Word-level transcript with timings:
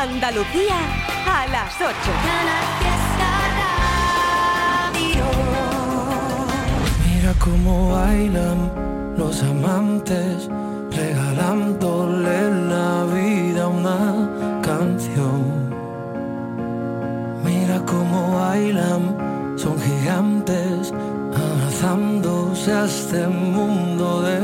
Andalucía 0.00 0.76
a 1.26 1.46
las 1.48 1.74
8. 1.78 1.94
Mira 7.06 7.34
cómo 7.38 7.92
bailan 7.92 8.72
los 9.18 9.42
amantes, 9.42 10.48
regalándole 10.90 12.50
la 12.70 13.04
vida 13.12 13.68
una 13.68 14.60
canción. 14.62 15.68
Mira 17.44 17.80
cómo 17.84 18.36
bailan, 18.36 19.54
son 19.58 19.78
gigantes, 19.82 20.94
abrazándose 21.36 22.72
a 22.72 22.86
este 22.86 23.28
mundo 23.28 24.22
de 24.22 24.38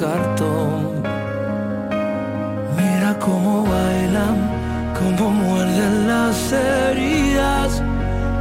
cartón. 0.00 1.00
Mira 2.76 3.16
cómo 3.20 3.62
bailan 3.62 4.59
como 5.00 5.30
muerden 5.30 6.06
las 6.06 6.52
heridas, 6.52 7.82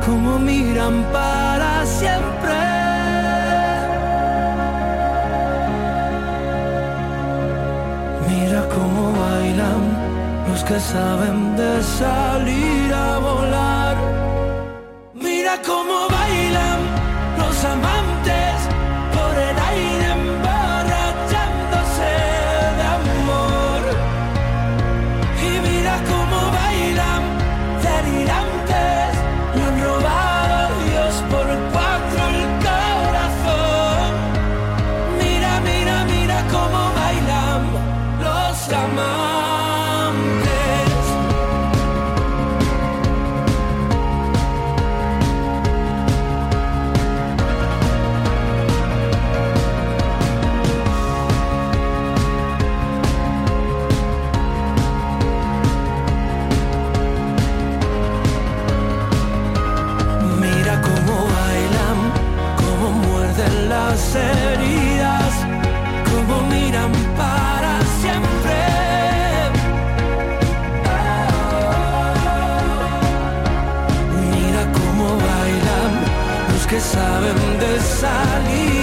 como 0.05 0.37
miran 0.39 1.03
para 1.13 1.85
siempre. 1.85 2.57
Mira 8.27 8.61
cómo 8.75 9.13
bailan 9.13 9.81
los 10.49 10.63
que 10.65 10.79
saben 10.79 11.55
de 11.55 11.81
salir 11.81 12.93
a 12.93 13.17
volar. 13.19 13.78
que 76.69 76.79
saben 76.79 77.59
de 77.59 77.79
salir. 77.79 78.78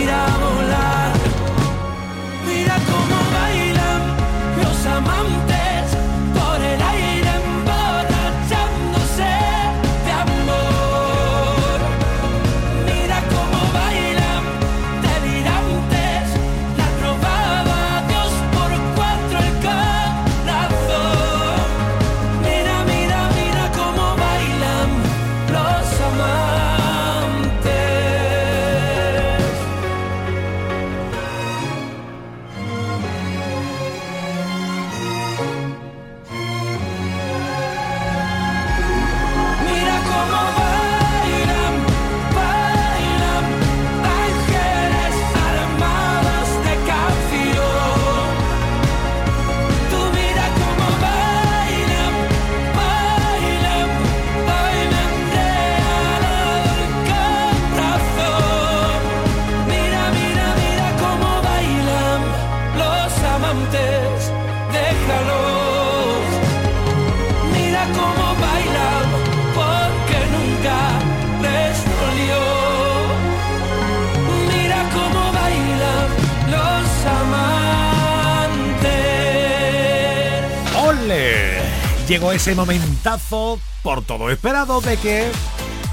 llegó 82.08 82.32
ese 82.32 82.54
momentazo 82.54 83.58
por 83.82 84.04
todo 84.04 84.30
esperado 84.30 84.80
de 84.80 84.96
que 84.96 85.30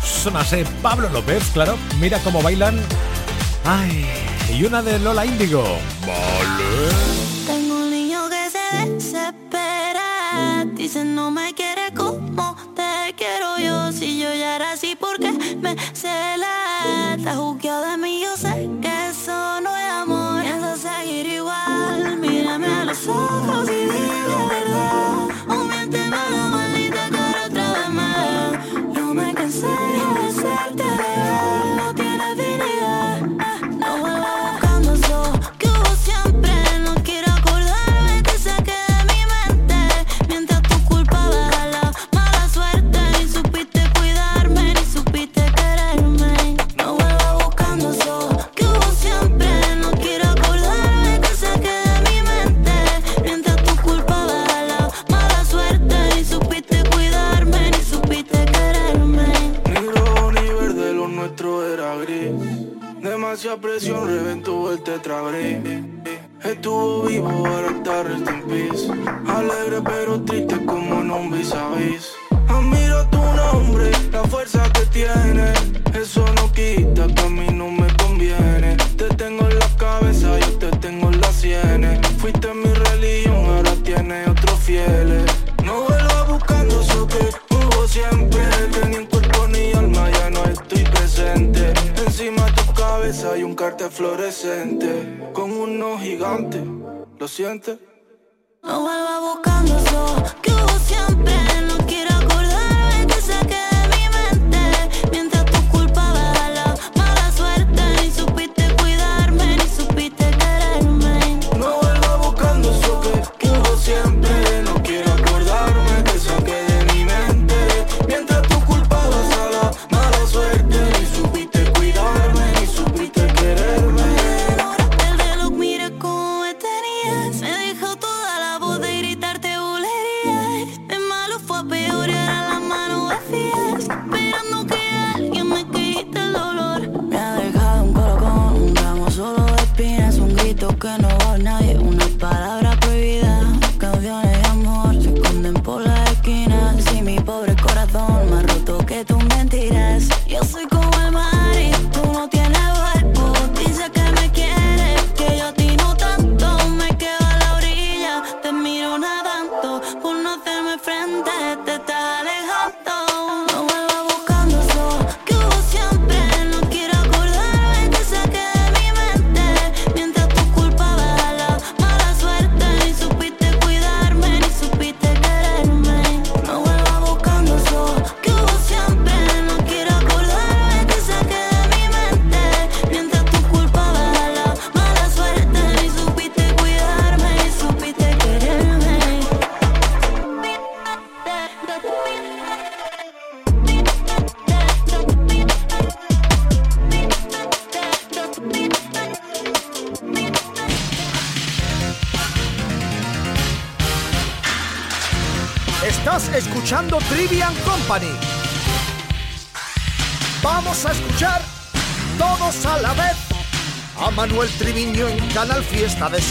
sonase 0.04 0.66
Pablo 0.82 1.10
López, 1.10 1.44
claro. 1.54 1.78
Mira 2.00 2.20
cómo 2.20 2.42
bailan. 2.42 2.80
Ay, 3.66 4.06
y 4.52 4.64
una 4.64 4.82
de 4.82 5.00
Lola 5.00 5.26
Índigo. 5.26 5.64
Vale. 6.02 7.13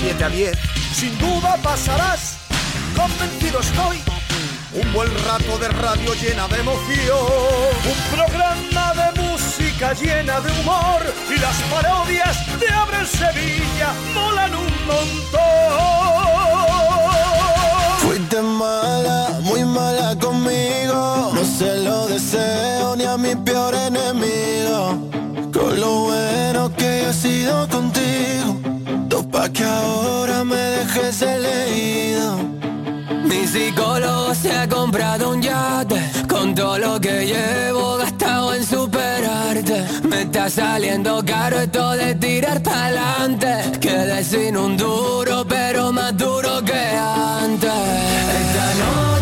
7 0.02 0.20
a 0.20 0.28
10. 0.28 0.51
Mi 33.32 33.46
psicólogo 33.46 34.34
se 34.34 34.52
ha 34.52 34.68
comprado 34.68 35.30
un 35.30 35.40
yate 35.40 35.98
Con 36.28 36.54
todo 36.54 36.76
lo 36.78 37.00
que 37.00 37.24
llevo 37.24 37.96
gastado 37.96 38.54
en 38.54 38.62
superarte. 38.66 39.86
Me 40.02 40.22
está 40.22 40.50
saliendo 40.50 41.24
caro 41.24 41.58
esto 41.60 41.92
de 41.92 42.14
tirar 42.16 42.62
pa'lante. 42.62 43.78
Quedé 43.80 44.22
sin 44.22 44.54
un 44.56 44.76
duro 44.76 45.46
pero 45.48 45.92
más 45.92 46.14
duro 46.14 46.62
que 46.62 46.74
antes. 46.74 47.72
Esta 48.42 48.66
noche 48.84 49.21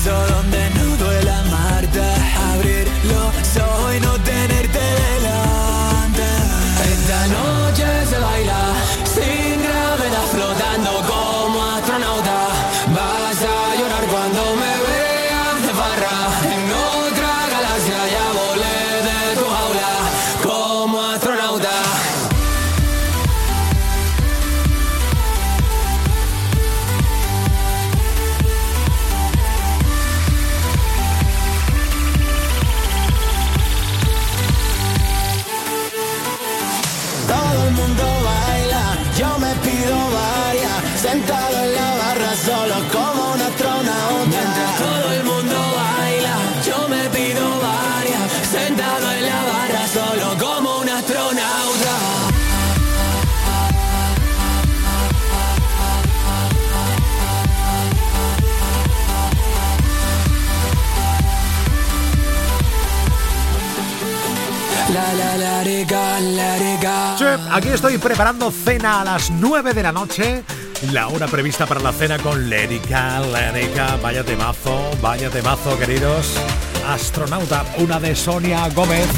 It's 0.00 0.06
all 0.06 0.32
on 0.32 0.77
Aquí 67.50 67.68
estoy 67.68 67.98
preparando 67.98 68.50
cena 68.50 69.00
a 69.00 69.04
las 69.04 69.30
9 69.30 69.72
de 69.72 69.82
la 69.82 69.92
noche. 69.92 70.42
La 70.92 71.08
hora 71.08 71.26
prevista 71.26 71.66
para 71.66 71.80
la 71.80 71.92
cena 71.92 72.18
con 72.18 72.48
Lérica, 72.48 73.20
Lérica. 73.20 73.96
Vaya 74.02 74.22
temazo, 74.22 74.90
vaya 75.00 75.30
temazo, 75.30 75.78
queridos. 75.78 76.34
Astronauta, 76.86 77.64
una 77.78 77.98
de 77.98 78.14
Sonia 78.14 78.68
Gómez. 78.68 79.08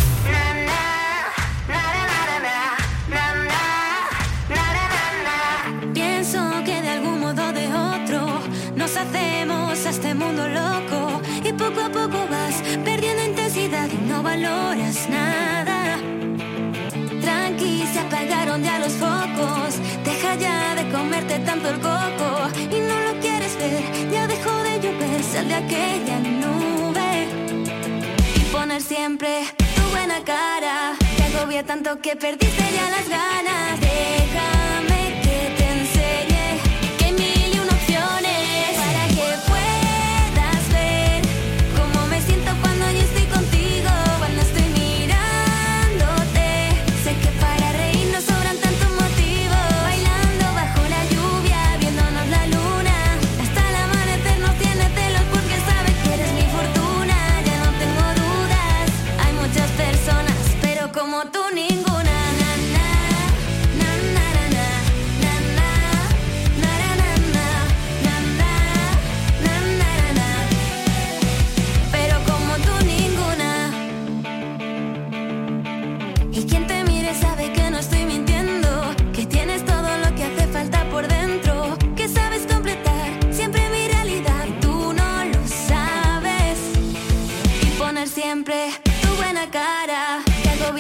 tanto 31.67 32.01
que 32.01 32.17
perdiste 32.17 32.65
ya 32.73 32.91
las 32.91 33.09
ganas. 33.09 33.81
Deja 33.81 34.60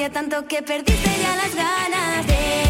tanto 0.08 0.46
que 0.46 0.62
perdiste 0.62 1.10
ya 1.20 1.36
las 1.36 1.54
ganas 1.54 2.26
de 2.26 2.69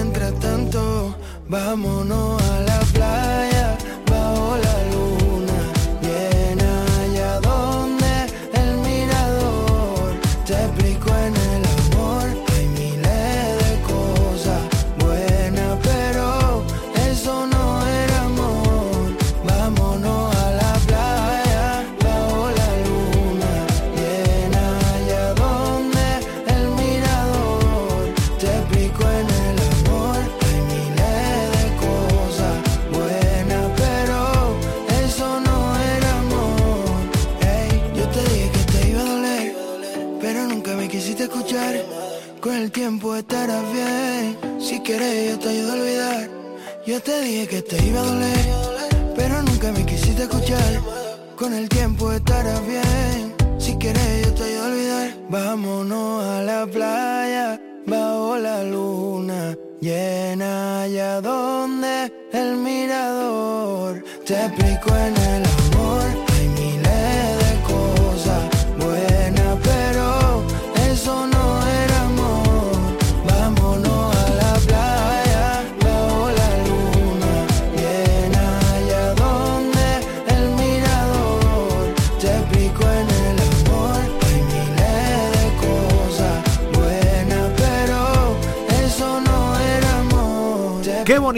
vámonos 1.51 2.41
a 2.43 2.61
la 2.61 2.80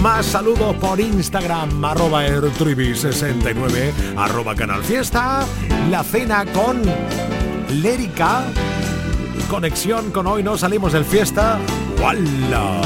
más 0.00 0.24
saludos 0.24 0.74
por 0.76 0.98
Instagram 0.98 1.84
arroba 1.84 2.26
ertrivi69 2.26 3.92
arroba 4.16 4.54
canal 4.54 4.82
fiesta 4.82 5.44
la 5.90 6.02
cena 6.02 6.46
con 6.46 6.80
Lérica 7.82 8.44
conexión 9.50 10.12
con 10.12 10.28
hoy 10.28 10.42
no 10.42 10.56
salimos 10.56 10.92
del 10.92 11.04
fiesta 11.04 11.58
¡Wala! 12.00 12.80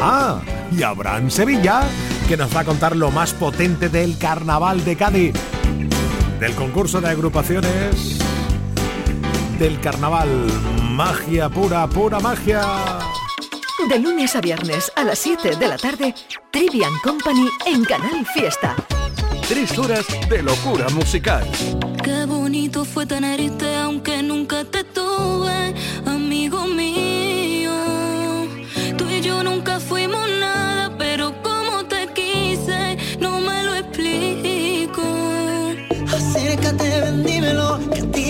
Ah, 0.00 0.40
y 0.72 0.82
Abraham 0.82 1.30
Sevilla, 1.30 1.82
que 2.26 2.36
nos 2.36 2.54
va 2.56 2.60
a 2.60 2.64
contar 2.64 2.96
lo 2.96 3.10
más 3.10 3.34
potente 3.34 3.90
del 3.90 4.16
carnaval 4.16 4.82
de 4.82 4.96
Cádiz, 4.96 5.34
del 6.40 6.54
concurso 6.54 7.02
de 7.02 7.10
agrupaciones, 7.10 8.18
del 9.58 9.78
carnaval. 9.80 10.28
Magia 10.90 11.50
pura, 11.50 11.86
pura 11.86 12.18
magia. 12.18 12.62
De 13.90 13.98
lunes 13.98 14.34
a 14.36 14.40
viernes 14.40 14.90
a 14.96 15.04
las 15.04 15.18
7 15.18 15.56
de 15.56 15.68
la 15.68 15.76
tarde, 15.76 16.14
Trivian 16.50 16.92
Company 17.02 17.48
en 17.66 17.84
Canal 17.84 18.24
Fiesta. 18.32 18.74
Tres 19.46 19.76
horas 19.78 20.06
de 20.30 20.42
locura 20.42 20.88
musical. 20.90 21.46
Qué 22.02 22.24
bonito 22.24 22.86
fue 22.86 23.04
tenerte 23.04 23.76
aunque 23.76 24.22
nunca 24.22 24.64
te 24.64 24.82
tuve, 24.84 25.74
amigo 26.06 26.66
mío. 26.66 27.43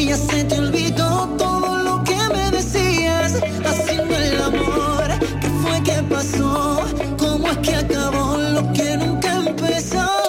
Que 0.04 0.10
ya 0.10 0.16
se 0.16 0.44
te 0.44 0.58
olvidó 0.58 1.28
todo 1.38 1.78
lo 1.78 2.04
que 2.04 2.16
me 2.34 2.50
decías. 2.50 3.40
Haciendo 3.64 4.16
el 4.16 4.42
amor, 4.42 5.08
¿qué 5.40 5.48
fue 5.62 5.82
que 5.82 6.02
pasó? 6.14 6.80
¿Cómo 7.18 7.48
es 7.48 7.58
que 7.58 7.74
acabó 7.74 8.36
lo 8.36 8.72
que 8.72 8.96
nunca 8.98 9.34
empezó? 9.46 10.23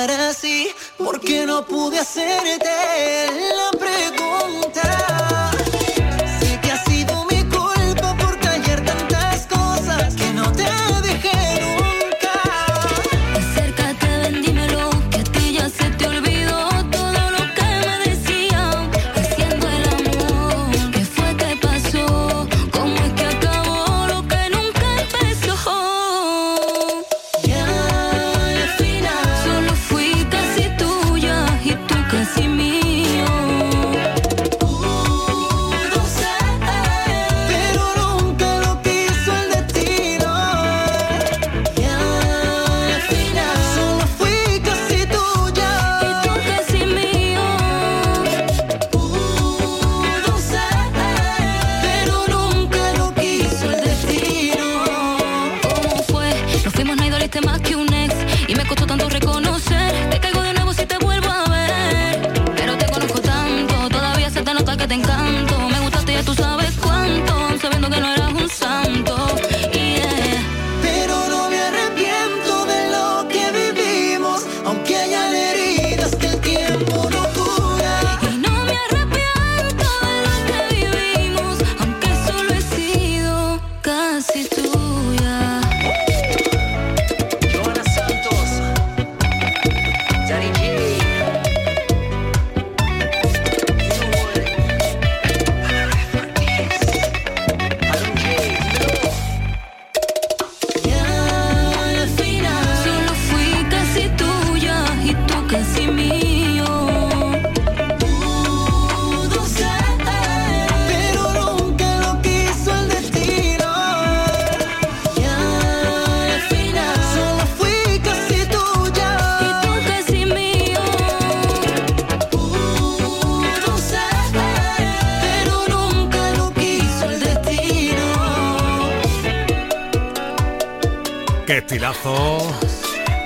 Estar 0.00 0.20
así, 0.20 0.70
porque 0.96 1.44
no 1.44 1.64
pude 1.66 1.98
hacerte 1.98 2.68
la 3.56 3.78
pregunta. 3.78 4.47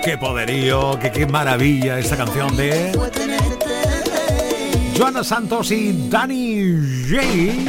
Qué 0.04 0.18
poderío, 0.18 0.98
qué, 1.00 1.10
qué 1.10 1.26
maravilla 1.26 1.98
esta 1.98 2.16
canción 2.16 2.56
de 2.56 2.92
Joana 4.96 5.24
Santos 5.24 5.70
y 5.70 6.08
Danny 6.08 6.76
J. 7.08 7.22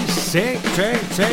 Sí, 0.07 0.57
sí, 0.75 0.83
sí. 1.15 1.23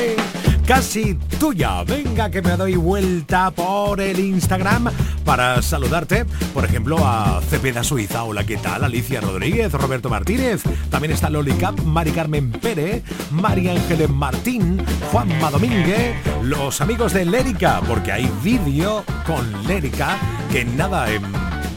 Casi 0.66 1.14
tuya. 1.38 1.82
Venga 1.84 2.30
que 2.30 2.42
me 2.42 2.56
doy 2.56 2.76
vuelta 2.76 3.50
por 3.50 4.00
el 4.00 4.18
Instagram 4.20 4.88
para 5.30 5.62
saludarte. 5.62 6.24
Por 6.52 6.64
ejemplo, 6.64 7.06
a 7.06 7.40
Cepeda 7.48 7.84
Suiza. 7.84 8.24
Hola, 8.24 8.42
¿qué 8.42 8.56
tal? 8.56 8.82
Alicia 8.82 9.20
Rodríguez, 9.20 9.72
Roberto 9.72 10.10
Martínez. 10.10 10.60
También 10.90 11.12
está 11.12 11.30
Loli 11.30 11.52
Cap, 11.52 11.78
Mari 11.82 12.10
Carmen 12.10 12.50
Pérez, 12.50 13.04
María 13.30 13.70
Ángeles 13.70 14.10
Martín, 14.10 14.84
Juanma 15.12 15.52
Domínguez, 15.52 16.16
los 16.42 16.80
amigos 16.80 17.12
de 17.12 17.26
Lérica, 17.26 17.80
porque 17.86 18.10
hay 18.10 18.28
vídeo 18.42 19.04
con 19.24 19.68
Lérica 19.68 20.18
que 20.50 20.64
nada, 20.64 21.08
en 21.08 21.22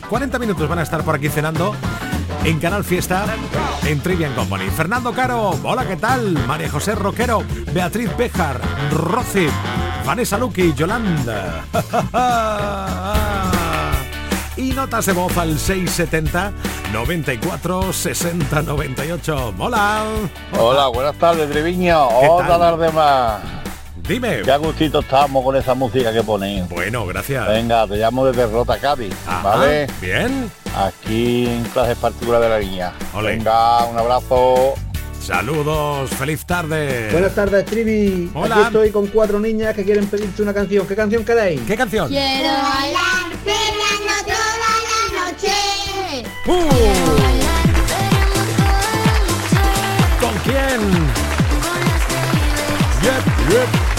40 0.10 0.40
minutos 0.40 0.68
van 0.68 0.80
a 0.80 0.82
estar 0.82 1.04
por 1.04 1.14
aquí 1.14 1.30
cenando 1.30 1.76
en 2.44 2.60
Canal 2.60 2.84
Fiesta 2.84 3.26
en 3.86 4.00
Trivian 4.00 4.34
Company. 4.34 4.66
Fernando 4.72 5.14
Caro, 5.14 5.52
hola, 5.62 5.86
¿qué 5.86 5.98
tal? 5.98 6.34
María 6.48 6.72
José 6.72 6.96
Roquero, 6.96 7.44
Beatriz 7.72 8.10
Bejar, 8.18 8.60
Rosy, 8.92 9.48
Vanessa 10.06 10.40
Luqui, 10.40 10.74
Yolanda. 10.74 11.66
y 14.64 14.72
notas 14.72 15.06
de 15.06 15.12
voz 15.12 15.38
al 15.38 15.60
670 15.60 16.54
94 16.94 17.92
60 17.92 18.62
98. 18.62 19.54
Hola. 19.58 20.06
Hola, 20.58 20.88
buenas 20.88 21.16
tardes, 21.18 21.50
Triviño. 21.50 22.08
Otra 22.08 22.58
tarde 22.58 22.92
más. 22.92 23.42
Dime. 24.08 24.42
Qué 24.42 24.58
gustito 24.58 25.00
estamos 25.00 25.44
con 25.44 25.56
esa 25.56 25.74
música 25.74 26.14
que 26.14 26.24
ponéis. 26.24 26.68
Bueno, 26.70 27.06
gracias. 27.06 27.48
Venga, 27.48 27.88
te 27.88 27.98
llamo 27.98 28.26
desde 28.26 28.48
Rota 28.48 28.78
Cádiz, 28.78 29.14
¿vale? 29.44 29.88
Bien. 30.02 30.50
Aquí 30.76 31.48
en 31.48 31.64
clases 31.66 31.98
particulares 31.98 32.50
de 32.50 32.54
la 32.54 32.60
niña. 32.60 32.94
Venga, 33.22 33.86
un 33.86 33.98
abrazo. 33.98 34.76
Saludos, 35.20 36.10
feliz 36.12 36.46
tarde. 36.46 37.10
Buenas 37.12 37.34
tardes, 37.34 37.66
Trivi. 37.66 38.30
Hola. 38.34 38.56
Aquí 38.56 38.66
estoy 38.68 38.92
con 38.92 39.08
cuatro 39.08 39.40
niñas 39.40 39.74
que 39.74 39.84
quieren 39.84 40.08
pedirte 40.08 40.42
una 40.42 40.54
canción. 40.54 40.86
¿Qué 40.86 40.96
canción 40.96 41.24
queréis? 41.24 41.62
¿Qué 41.62 41.78
canción? 41.78 42.08
Quiero 42.10 42.50
bailar. 42.50 43.34
Uh. 43.46 44.23
¿Con 50.20 50.36
quién? 50.44 50.82
Yep, 53.04 53.26
yep. 53.50 53.93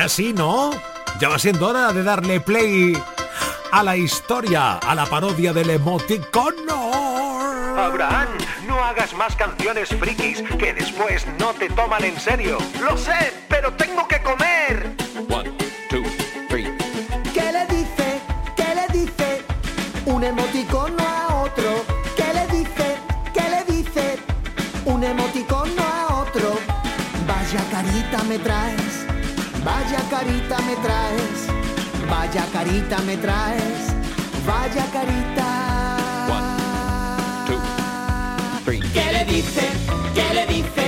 Ya 0.00 0.08
sí, 0.08 0.32
¿no? 0.32 0.70
Ya 1.20 1.28
va 1.28 1.38
siendo 1.38 1.68
hora 1.68 1.92
de 1.92 2.02
darle 2.02 2.40
play 2.40 2.96
a 3.70 3.82
la 3.82 3.98
historia, 3.98 4.78
a 4.78 4.94
la 4.94 5.04
parodia 5.04 5.52
del 5.52 5.68
emoticono. 5.68 7.78
Abraham, 7.78 8.28
no 8.66 8.82
hagas 8.82 9.12
más 9.12 9.36
canciones 9.36 9.90
frikis 9.90 10.42
que 10.58 10.72
después 10.72 11.26
no 11.38 11.52
te 11.52 11.68
toman 11.68 12.02
en 12.02 12.18
serio. 12.18 12.56
Lo 12.82 12.96
sé, 12.96 13.34
pero 13.50 13.74
tengo 13.74 14.08
que 14.08 14.22
comer. 14.22 14.90
One, 15.28 15.52
two, 15.90 16.02
three. 16.48 16.74
¿Qué 17.34 17.52
le 17.52 17.66
dice? 17.66 18.22
¿Qué 18.56 18.74
le 18.74 18.98
dice? 18.98 19.44
Un 20.06 20.24
emoticono 20.24 21.06
a 21.06 21.42
otro. 21.42 21.84
¿Qué 22.16 22.32
le 22.32 22.46
dice? 22.46 22.96
¿Qué 23.34 23.50
le 23.50 23.64
dice? 23.70 24.18
Un 24.86 25.04
emoticono 25.04 25.82
a 25.82 26.22
otro. 26.22 26.58
Vaya 27.26 27.62
carita 27.70 28.24
me 28.24 28.38
traes. 28.38 28.79
Vaya 29.64 30.00
carita 30.08 30.56
me 30.62 30.74
traes, 30.76 31.46
vaya 32.08 32.44
carita 32.52 32.98
me 33.02 33.16
traes, 33.18 33.92
vaya 34.46 34.84
carita. 34.90 35.48
One, 36.30 37.46
two, 37.46 37.60
three. 38.64 38.80
¿Qué 38.94 39.12
le 39.12 39.24
dice? 39.26 39.68
¿Qué 40.14 40.34
le 40.34 40.46
dice? 40.46 40.86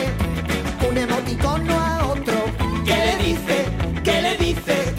Un 0.88 0.96
emoticono 0.96 1.74
a 1.78 2.06
otro. 2.06 2.44
¿Qué 2.86 2.96
le 2.96 3.16
dice? 3.24 3.66
¿Qué 4.02 4.22
le 4.22 4.36
dice? 4.38 4.94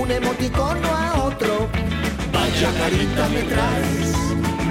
Un 0.00 0.10
emoticono 0.10 0.88
a 0.88 1.22
otro. 1.24 1.68
Vaya 2.32 2.70
carita 2.80 3.28
me 3.28 3.42
traes, 3.42 4.16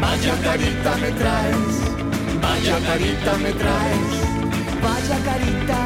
vaya 0.01 0.35
carita 0.43 0.95
me 0.97 1.11
traes, 1.11 1.75
vaya 2.41 2.79
carita 2.85 3.37
me 3.37 3.51
traes, 3.53 4.11
vaya 4.81 5.17
carita. 5.23 5.84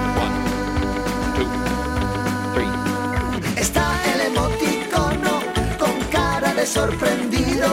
Sorprendido. 6.70 7.68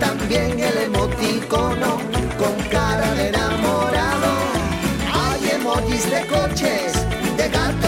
También 0.00 0.58
el 0.58 0.76
emoticono 0.84 2.00
con 2.38 2.54
cara 2.70 3.14
de 3.14 3.28
enamorado. 3.28 4.32
Hay 5.12 5.50
emojis 5.50 6.10
de 6.10 6.26
coches, 6.26 6.92
de 7.36 7.48
gatos 7.50 7.87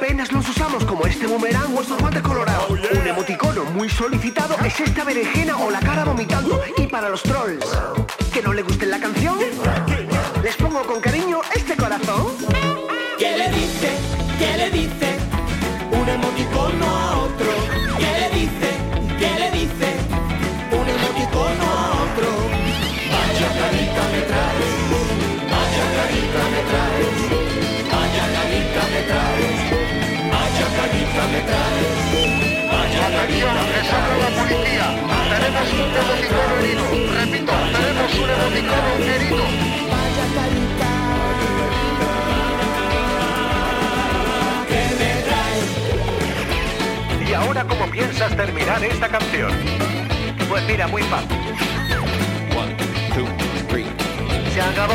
Apenas 0.00 0.32
los 0.32 0.48
usamos, 0.48 0.82
como 0.86 1.06
este 1.06 1.26
boomerang 1.26 1.76
o 1.76 1.82
estos 1.82 1.98
guantes 1.98 2.22
colorados. 2.22 2.70
Un 2.70 3.06
emoticono 3.06 3.64
muy 3.66 3.90
solicitado 3.90 4.56
es 4.64 4.80
esta 4.80 5.04
berenjena 5.04 5.58
o 5.58 5.70
la 5.70 5.80
cara 5.80 6.04
vomitando. 6.04 6.58
Y 6.78 6.86
para 6.86 7.10
los 7.10 7.22
trolls 7.22 7.66
que 8.32 8.40
no 8.40 8.54
le 8.54 8.62
guste 8.62 8.86
la 8.86 8.98
canción, 8.98 9.38
les 10.42 10.56
pongo 10.56 10.82
con 10.84 11.00
cariño 11.02 11.40
este 11.54 11.76
corazón. 11.76 12.28
¿Qué 13.18 13.36
le 13.36 13.50
dice? 13.50 13.90
¿Qué 14.38 14.56
le 14.56 14.70
dice? 14.70 14.99
Me 31.32 31.40
traes. 31.42 31.88
la 34.20 34.28
policía. 34.36 34.86
Tenemos 35.30 35.68
un 35.72 35.90
emoticono 36.00 36.52
herido. 36.58 36.84
Repito, 37.18 37.52
tenemos 37.76 38.10
un 38.14 38.28
emoticono 38.30 38.90
herido. 39.04 39.44
Vaya 39.90 40.26
carita 40.34 40.92
me. 44.68 44.80
¿Y 47.28 47.30
ahora 47.34 47.64
cómo 47.64 47.86
piensas 47.90 48.36
terminar 48.36 48.82
esta 48.84 49.08
canción? 49.08 49.52
Pues 50.48 50.64
mira, 50.66 50.86
muy 50.88 51.02
fácil. 51.02 51.38
One, 52.56 52.74
two, 53.14 53.26
three. 53.68 53.86
Se 54.52 54.60
acabó. 54.60 54.94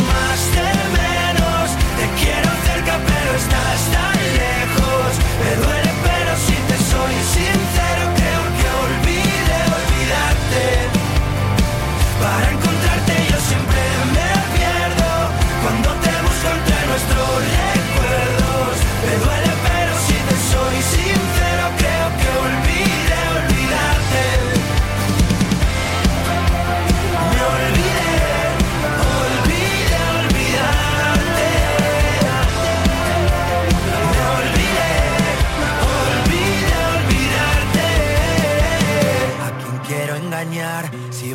cerca 3.41 3.57
pero 3.57 3.80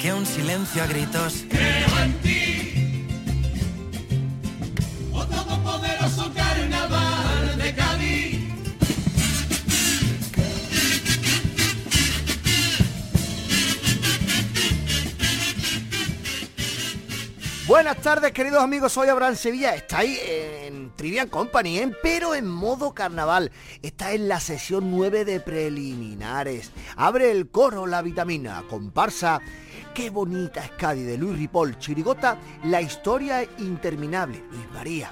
silencio 0.00 0.82
a 0.82 0.86
gritos. 0.86 1.44
Creo 1.50 1.98
en 2.02 2.12
ti. 2.22 3.06
Oh 5.12 5.24
todopoderoso 5.26 6.32
carnaval 6.34 7.58
de 7.58 7.74
Cádiz. 7.74 8.38
Buenas 17.66 17.96
tardes, 17.98 18.32
queridos 18.32 18.62
amigos. 18.62 18.92
Soy 18.92 19.08
Abraham 19.08 19.36
Sevilla. 19.36 19.74
Estáis 19.74 20.18
en 20.26 20.90
Trivian 20.96 21.28
Company, 21.28 21.78
¿eh? 21.78 21.92
pero 22.02 22.34
en 22.34 22.48
modo 22.48 22.94
carnaval. 22.94 23.52
Está 23.82 24.12
en 24.12 24.28
la 24.28 24.40
sesión 24.40 24.90
9 24.90 25.24
de 25.26 25.40
preliminares. 25.40 26.70
Abre 26.96 27.30
el 27.30 27.50
coro 27.50 27.86
la 27.86 28.00
vitamina, 28.00 28.64
comparsa. 28.68 29.40
Qué 29.94 30.08
bonita 30.08 30.64
es 30.64 30.70
Cádiz 30.70 31.04
de 31.04 31.18
Luis 31.18 31.36
Ripoll. 31.36 31.78
Chirigota, 31.78 32.38
la 32.64 32.80
historia 32.80 33.46
interminable. 33.58 34.42
Luis 34.50 34.70
María. 34.72 35.10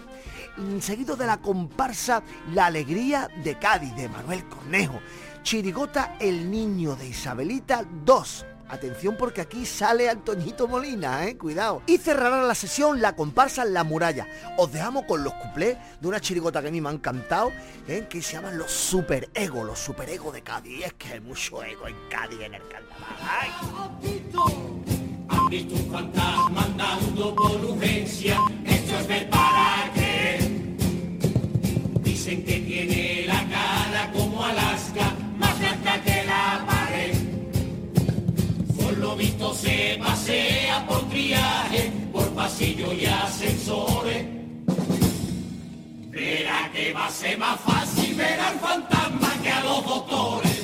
Seguido 0.81 1.16
de 1.16 1.27
la 1.27 1.37
comparsa 1.37 2.23
La 2.55 2.66
alegría 2.66 3.29
de 3.45 3.59
Cádiz 3.59 3.95
de 3.95 4.09
Manuel 4.09 4.45
Cornejo. 4.49 5.01
Chirigota, 5.43 6.16
el 6.19 6.51
niño 6.51 6.97
de 6.97 7.09
Isabelita 7.09 7.85
2. 8.05 8.47
Atención 8.71 9.17
porque 9.17 9.41
aquí 9.41 9.67
sale 9.67 10.09
Antoñito 10.09 10.69
Molina, 10.69 11.27
¿eh? 11.27 11.37
Cuidado. 11.37 11.83
Y 11.87 11.99
cerrará 11.99 12.43
la 12.43 12.55
sesión 12.55 13.01
la 13.01 13.17
comparsa 13.17 13.65
La 13.65 13.83
Muralla. 13.83 14.29
Os 14.59 14.73
dejamos 14.73 15.05
con 15.07 15.25
los 15.25 15.35
cuplés 15.35 15.77
de 16.01 16.09
una 16.09 16.21
chirigota 16.21 16.63
que 16.63 16.69
a 16.69 16.71
mí 16.71 16.81
me 16.81 16.89
han 16.89 16.99
cantado, 16.99 17.51
¿eh? 17.89 18.07
que 18.09 18.23
se 18.23 18.35
llaman 18.35 18.57
los 18.57 18.71
super 18.71 19.29
ego, 19.35 19.65
los 19.65 19.79
super 19.79 20.09
ego 20.09 20.31
de 20.31 20.43
Cádiz. 20.43 20.87
Es 20.87 20.93
que 20.95 21.15
hay 21.15 21.21
mucho 21.21 21.63
ego 21.65 21.89
en 21.89 21.97
Cádiz 22.09 22.41
en 22.41 22.55
el 22.55 22.63
carnaval. 22.69 23.99
Visto 25.51 25.75
un 25.75 25.91
fantasma 25.91 26.63
andando 26.63 27.35
por 27.35 27.65
urgencia. 27.65 28.39
Esto 28.65 28.99
es 28.99 29.09
ver 29.09 29.31
para. 29.31 29.91
Dicen 32.03 32.45
que 32.45 32.61
tiene 32.61 33.10
pasillo 42.40 42.90
y 42.94 43.05
ascensores. 43.05 44.24
Verá 46.11 46.70
que 46.72 46.90
va 46.94 47.07
a 47.07 47.11
ser 47.11 47.37
más 47.37 47.61
fácil 47.61 48.14
ver 48.14 48.40
al 48.40 48.59
fantasma 48.59 49.31
que 49.42 49.50
a 49.50 49.61
los 49.62 49.85
doctores. 49.85 50.62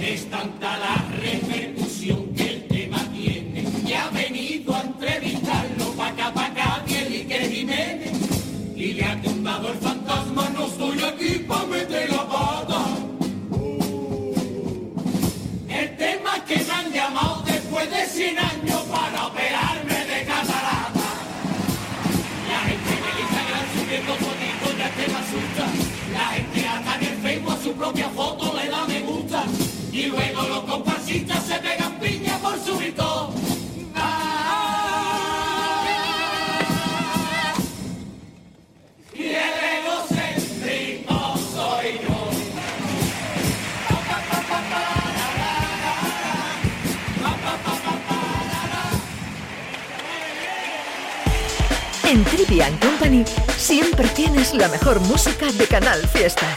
Es 0.00 0.30
tanta 0.30 0.78
la 0.78 0.96
repercusión 1.26 2.32
que 2.36 2.46
el 2.54 2.68
tema 2.68 3.00
tiene 3.12 3.64
que 3.84 3.96
ha 3.96 4.08
venido 4.10 4.76
a 4.76 4.82
entrevistarlo 4.82 5.86
pa' 5.98 6.08
acá, 6.08 6.32
pa' 6.32 6.46
acá, 6.46 6.84
y 6.86 7.24
que 7.24 7.38
Jiménez. 7.52 8.12
Y 8.76 8.92
le 8.92 9.04
ha 9.04 9.20
tumbado 9.22 9.72
el 9.72 9.78
fantasma, 9.78 10.50
no 10.50 10.66
estoy 10.66 10.98
aquí 11.02 11.32
pa' 11.48 11.66
meter 11.66 12.10
la 12.12 12.28
pata. 12.28 12.80
El 15.68 15.96
tema 15.96 16.32
que 16.46 16.56
me 16.66 16.72
han 16.72 16.92
llamado 16.92 17.42
después 17.44 17.90
de 17.90 18.06
100 18.06 18.38
años 18.38 18.59
propia 27.90 28.08
foto 28.10 28.54
le 28.54 28.68
da 28.68 28.84
me 28.86 29.00
gusta. 29.00 29.44
Y 29.92 30.06
luego 30.06 30.42
los 30.42 30.60
comparsistas 30.64 31.44
se 31.44 31.54
pegan 31.58 31.98
piña 31.98 32.38
por 32.38 32.56
subir 32.60 32.94
todo. 32.94 33.32
Ah. 33.96 34.36
En 52.04 52.24
Trivian 52.24 52.76
Company 52.78 53.24
siempre 53.60 54.08
tienes 54.08 54.54
la 54.54 54.68
mejor 54.68 55.00
música 55.00 55.46
de 55.52 55.66
Canal 55.66 56.00
Fiesta. 56.08 56.56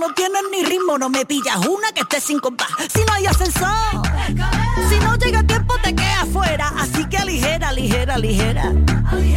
no 0.00 0.14
tienes 0.14 0.42
ni 0.50 0.64
ritmo, 0.64 0.96
no 0.96 1.10
me 1.10 1.26
pillas 1.26 1.58
una 1.66 1.92
que 1.92 2.00
esté 2.00 2.20
sin 2.20 2.40
compás. 2.40 2.70
Si 2.92 3.04
no 3.04 3.12
hay 3.12 3.26
ascensor, 3.26 3.68
si 4.88 4.98
no 4.98 5.14
llega 5.16 5.42
tiempo 5.42 5.74
te 5.82 5.94
quedas 5.94 6.26
fuera. 6.32 6.72
Así 6.78 7.04
que 7.04 7.22
ligera, 7.24 7.70
ligera, 7.72 8.16
ligera. 8.16 8.72
Ali, 9.10 9.34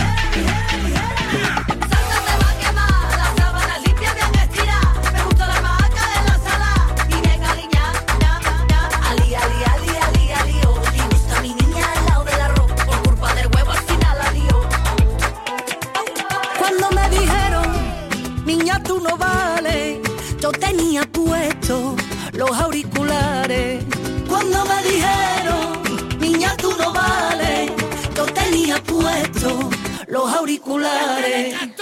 Hey. 31.23 31.72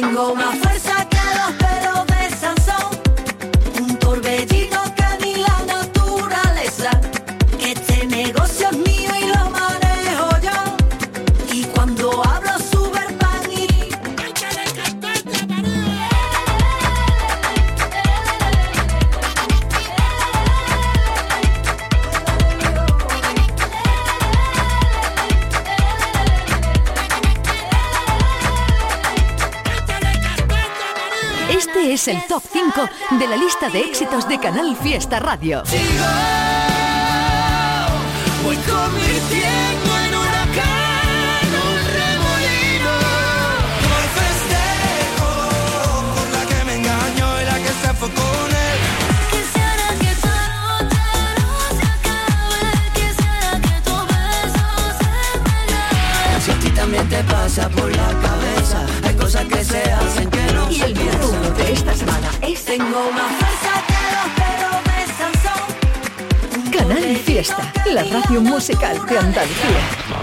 Tengo 0.00 0.34
más 0.34 0.69
lista 33.50 33.68
de 33.68 33.80
éxitos 33.80 34.28
de 34.28 34.38
Canal 34.38 34.76
Fiesta 34.76 35.18
Radio. 35.18 35.64
Tengo 62.70 63.10
más 63.10 63.32
fuerza 63.32 63.82
que 63.88 64.00
los 64.14 64.28
perros 64.38 64.78
de 64.84 64.98
Sansón. 65.18 66.70
Canal 66.70 67.16
Fiesta, 67.16 67.72
la 67.84 68.04
radio 68.04 68.40
musical 68.42 69.04
de 69.06 69.18
Andalucía. 69.18 70.19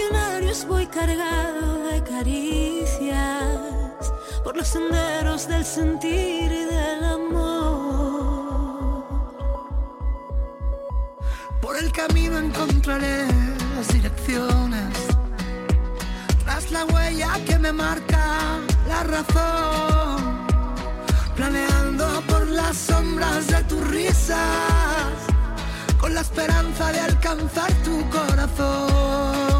Diccionarios 0.00 0.66
voy 0.66 0.86
cargado 0.86 1.84
de 1.84 2.02
caricias. 2.02 3.60
Por 4.42 4.56
los 4.56 4.66
senderos 4.68 5.46
del 5.48 5.64
sentir 5.64 6.52
y 6.52 6.64
del 6.64 7.04
amor. 7.04 9.04
Por 11.60 11.76
el 11.76 11.92
camino 11.92 12.38
encontraré 12.38 13.26
las 13.76 13.88
direcciones. 13.88 14.96
Tras 16.44 16.70
la 16.70 16.84
huella 16.86 17.32
que 17.46 17.58
me 17.58 17.72
marca 17.72 18.58
la 18.88 19.02
razón. 19.02 20.46
Planeando 21.36 22.22
por 22.26 22.48
las 22.48 22.76
sombras 22.76 23.46
de 23.48 23.62
tus 23.64 23.86
risas. 23.88 24.38
Con 25.98 26.14
la 26.14 26.22
esperanza 26.22 26.92
de 26.92 27.00
alcanzar 27.00 27.70
tu 27.84 28.08
corazón. 28.10 29.59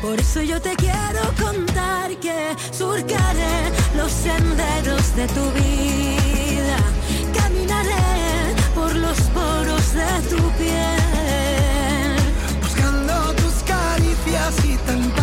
Por 0.00 0.18
eso 0.18 0.40
yo 0.42 0.60
te 0.60 0.74
quiero 0.76 1.20
contar 1.38 2.16
que 2.16 2.56
surcaré 2.72 3.70
los 3.96 4.10
senderos 4.10 5.14
de 5.14 5.26
tu 5.28 5.44
vida. 5.52 6.78
Caminaré 7.34 8.54
por 8.74 8.94
los 8.96 9.18
poros 9.34 9.92
de 9.92 10.28
tu 10.30 10.42
piel. 10.52 12.16
Buscando 12.62 13.34
tus 13.34 13.62
caricias 13.64 14.64
y 14.64 14.76
tentando 14.78 15.19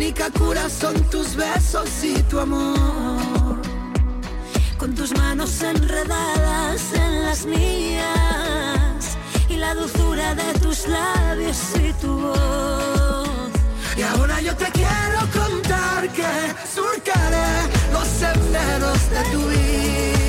única 0.00 0.30
cura 0.30 0.66
son 0.70 0.94
tus 1.10 1.36
besos 1.36 1.90
y 2.02 2.14
tu 2.22 2.40
amor. 2.40 3.60
Con 4.78 4.94
tus 4.94 5.12
manos 5.12 5.62
enredadas 5.62 6.80
en 6.94 7.22
las 7.22 7.44
mías 7.44 9.18
y 9.50 9.56
la 9.56 9.74
dulzura 9.74 10.34
de 10.34 10.58
tus 10.60 10.88
labios 10.88 11.58
y 11.86 11.92
tu 12.00 12.18
voz. 12.18 13.50
Y 13.98 14.02
ahora 14.02 14.40
yo 14.40 14.56
te 14.56 14.68
quiero 14.72 15.20
contar 15.38 16.08
que 16.16 16.32
surcaré 16.74 17.50
los 17.92 18.08
senderos 18.08 19.00
de 19.10 19.22
tu 19.32 19.48
vida. 19.50 20.19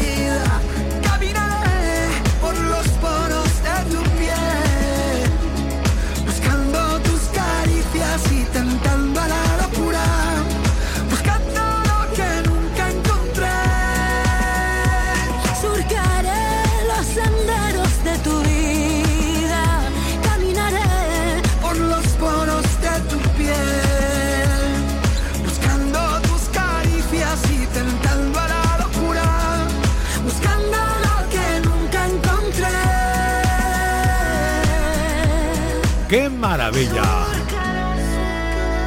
Maravilla! 36.71 37.03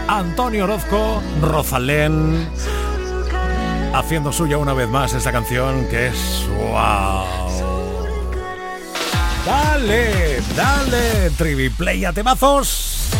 Antonio 0.08 0.64
Orozco, 0.64 1.22
Rosalén, 1.40 2.48
haciendo 3.94 4.32
suya 4.32 4.58
una 4.58 4.74
vez 4.74 4.88
más 4.88 5.14
esta 5.14 5.32
canción 5.32 5.86
que 5.88 6.08
es 6.08 6.46
wow. 6.70 7.24
Dale, 9.46 10.40
dale, 10.56 11.30
Triviplay 11.36 12.04
a 12.04 12.12
temazos. 12.12 13.10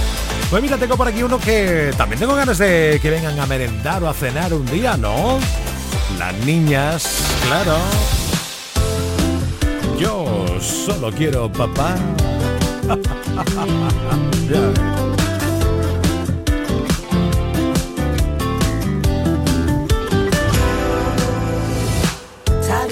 Pues 0.51 0.63
mira, 0.63 0.77
tengo 0.77 0.97
por 0.97 1.09
aquí 1.09 1.23
uno 1.23 1.39
que 1.39 1.93
también 1.97 2.21
tengo 2.21 2.35
ganas 2.35 2.59
de 2.59 2.99
que 3.03 3.11
vengan 3.11 3.39
a 3.39 3.47
merendar 3.47 4.03
o 4.03 4.09
a 4.09 4.15
cenar 4.15 4.55
un 4.55 4.65
día, 4.67 4.97
¿no? 4.97 5.39
Las 6.19 6.35
niñas, 6.45 7.25
claro. 7.47 7.77
Yo 9.99 10.47
solo 10.61 11.11
quiero 11.13 11.51
papá. 11.51 11.97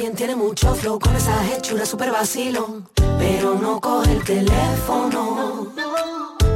Bien, 0.02 0.16
tiene 0.16 0.34
mucho 0.34 0.74
flow 0.74 0.98
con 0.98 1.14
esa 1.14 1.32
hechura 1.46 1.86
super 1.86 2.10
vacilón, 2.10 2.88
pero 3.20 3.54
no 3.54 3.80
coge 3.80 4.12
el 4.14 4.24
teléfono. 4.24 5.68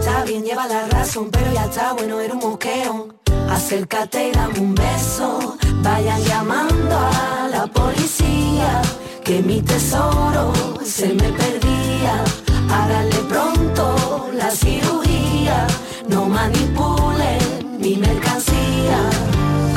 Está 0.00 0.24
bien, 0.24 0.42
lleva 0.42 0.66
la 0.66 0.88
razón, 0.88 1.28
pero 1.30 1.52
ya 1.52 1.66
está 1.66 1.92
bueno, 1.92 2.18
era 2.18 2.34
un 2.34 2.40
moqueo. 2.40 3.14
Acércate 3.48 4.30
y 4.30 4.32
dame 4.32 4.58
un 4.58 4.74
beso. 4.74 5.56
Vayan 5.82 6.24
llamando 6.24 6.96
a 6.96 7.48
la 7.48 7.66
policía, 7.68 8.82
que 9.22 9.40
mi 9.42 9.62
tesoro 9.62 10.52
se 10.82 11.14
me 11.14 11.30
perdía. 11.30 12.24
Háganle 12.70 13.16
pronto 13.28 14.30
la 14.32 14.50
cirugía, 14.50 15.66
no 16.08 16.26
manipulen 16.26 17.78
mi 17.80 17.96
mercancía. 17.96 18.98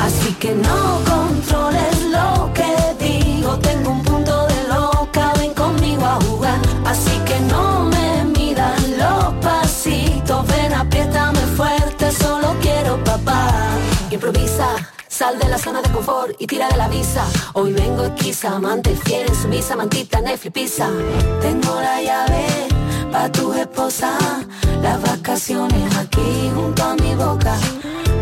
Así 0.00 0.32
que 0.34 0.54
no 0.54 1.00
controles 1.04 2.02
lo 2.10 2.52
que 2.52 2.72
digo, 2.98 3.58
tengo 3.58 3.90
un 3.90 4.02
punto 4.02 4.46
de 4.46 4.68
loca, 4.68 5.32
ven 5.38 5.54
conmigo 5.54 6.04
a 6.04 6.18
jugar. 6.24 6.58
Así 6.84 7.16
que 7.26 7.38
no 7.40 7.84
me 7.84 8.24
midan 8.38 8.98
los 8.98 9.34
pasitos, 9.42 10.46
ven 10.46 10.72
apriétame 10.74 11.40
fuerte, 11.56 12.10
solo 12.12 12.54
quiero 12.60 13.02
papá. 13.04 13.50
Improvisa. 14.10 14.99
Sal 15.20 15.38
de 15.38 15.50
la 15.50 15.58
zona 15.58 15.82
de 15.82 15.90
confort 15.90 16.34
y 16.38 16.46
tira 16.46 16.66
de 16.68 16.78
la 16.78 16.88
visa. 16.88 17.22
Hoy 17.52 17.74
vengo 17.74 18.04
esquiza, 18.04 18.56
amante 18.56 18.96
fiel, 18.96 19.28
en 19.28 19.34
sumisa, 19.34 19.76
mantita, 19.76 20.18
Netflix, 20.22 20.50
pizza. 20.50 20.88
Tengo 21.42 21.78
la 21.78 22.00
llave 22.00 22.46
pa' 23.12 23.30
tu 23.30 23.52
esposa. 23.52 24.16
las 24.80 25.02
vacaciones 25.02 25.94
aquí 25.98 26.50
junto 26.54 26.82
a 26.82 26.94
mi 26.94 27.14
boca. 27.16 27.54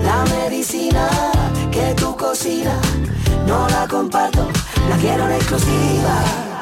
La 0.03 0.25
medicina 0.25 1.09
que 1.71 1.95
tú 1.95 2.17
cocinas, 2.17 2.85
no 3.47 3.69
la 3.69 3.87
comparto, 3.87 4.49
la 4.91 4.97
quiero 4.97 5.25
en 5.27 5.35
exclusiva. 5.37 6.17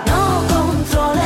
No 0.05 0.43
controles 0.55 1.26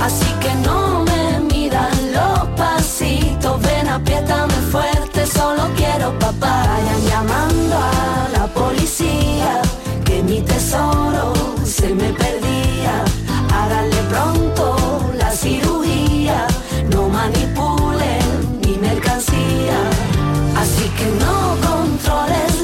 Así 0.00 0.26
que 0.40 0.54
no 0.66 1.02
me 1.02 1.40
miran 1.52 1.90
los 2.12 2.46
pasitos, 2.56 3.60
ven, 3.60 3.88
apriétame 3.88 4.54
fuerte, 4.70 5.26
solo 5.26 5.64
quiero 5.76 6.16
papá. 6.20 6.64
Vayan 6.68 7.02
llamando 7.08 7.76
a 7.76 8.28
la 8.32 8.46
policía, 8.46 9.62
que 10.04 10.22
mi 10.22 10.40
tesoro 10.42 11.32
se 11.64 11.92
me 11.92 12.12
perdía. 12.12 13.04
Háganle 13.52 14.00
pronto 14.12 14.76
la 15.18 15.32
cirugía, 15.32 16.46
no 16.92 17.08
manipulen 17.08 18.60
mi 18.64 18.76
mercancía. 18.78 19.78
Así 20.56 20.88
que 20.96 21.06
no 21.24 21.56
controles 21.66 22.55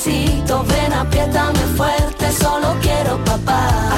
pasitos, 0.00 0.66
ven 0.66 0.92
apriétame 0.94 1.58
fuerte, 1.76 2.32
solo 2.32 2.74
quiero 2.80 3.22
papá. 3.24 3.90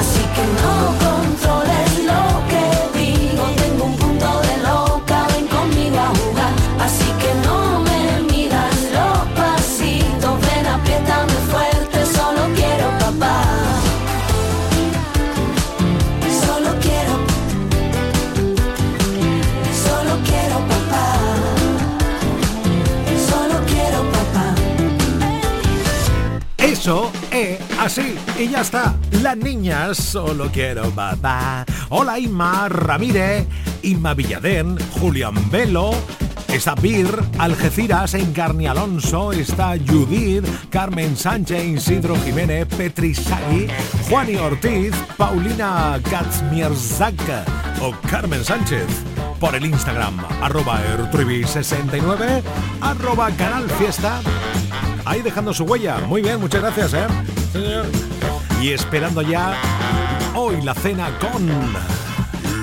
Es 27.31 27.61
así 27.79 28.13
y 28.37 28.49
ya 28.49 28.59
está. 28.59 28.93
La 29.21 29.35
niña 29.35 29.93
solo 29.93 30.49
quiero 30.51 30.89
papá. 30.89 31.65
Hola 31.87 32.19
Inma 32.19 32.67
Ramírez, 32.67 33.47
Inma 33.83 34.13
Villadén, 34.13 34.77
Julián 34.99 35.49
Velo. 35.49 35.91
Está 36.49 36.75
Bir, 36.75 37.07
Algeciras, 37.39 38.15
Encarni 38.15 38.67
Alonso, 38.67 39.31
está 39.31 39.75
Judith, 39.77 40.45
Carmen 40.69 41.15
Sánchez, 41.15 41.63
Isidro 41.63 42.17
Jiménez, 42.17 42.67
Petri 42.67 43.15
Sagui, 43.15 43.67
Juani 44.09 44.35
Ortiz, 44.35 44.93
Paulina 45.15 45.97
Katzmierzak 46.09 47.47
o 47.81 47.93
Carmen 48.09 48.43
Sánchez. 48.43 48.87
Por 49.39 49.55
el 49.55 49.65
Instagram, 49.65 50.19
arroba 50.41 50.81
ertrivi69, 50.97 52.43
arroba 52.81 53.31
Canal 53.37 53.69
Fiesta 53.69 54.19
ahí 55.05 55.21
dejando 55.21 55.53
su 55.53 55.63
huella. 55.63 55.97
Muy 56.07 56.21
bien, 56.21 56.39
muchas 56.39 56.61
gracias, 56.61 56.93
¿eh? 56.93 57.07
Señor. 57.51 57.85
Y 58.61 58.71
esperando 58.71 59.21
ya 59.21 59.55
hoy 60.35 60.61
la 60.61 60.73
cena 60.73 61.09
con 61.19 61.45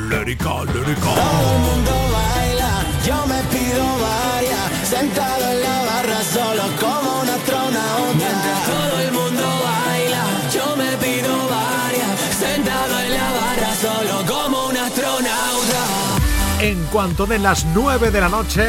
Lérica, 0.09 0.65
Lérica. 0.65 1.01
Todo 1.01 1.55
el 1.55 1.61
mundo 1.61 1.93
baila, 2.13 2.71
yo 3.07 3.27
me 3.27 3.43
pido 3.55 3.85
varias, 4.01 4.89
sentado 4.89 5.45
en 5.53 5.61
la 5.61 5.83
barra 5.85 6.23
solo 6.23 6.63
como 6.81 7.21
un 7.21 7.29
astronauta. 7.29 8.15
Mientras 8.17 8.67
todo 8.67 9.01
el 9.01 9.13
mundo 9.13 9.43
baila, 9.43 10.25
yo 10.53 10.77
me 10.77 10.97
pido 10.97 11.37
varias, 11.49 12.21
sentado 12.39 12.99
en 13.01 13.13
la 13.13 13.31
barra 13.41 13.75
solo 13.75 14.27
como 14.27 14.67
un 14.69 14.77
astronauta. 14.77 16.21
En 16.61 16.85
cuanto 16.87 17.27
den 17.27 17.43
las 17.43 17.65
9 17.67 18.11
de 18.11 18.21
la 18.21 18.29
noche, 18.29 18.65